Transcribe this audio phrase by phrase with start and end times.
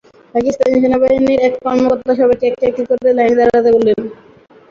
[0.35, 3.99] পাকিস্তান সেনাবাহিনীর এক কর্মকর্তা সবাইকে একে একে করে লাইনে দাঁড়াতে বলেন।